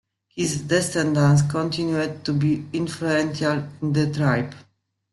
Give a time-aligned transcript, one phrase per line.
[0.29, 4.55] His descendants continued to be influential in the tribe.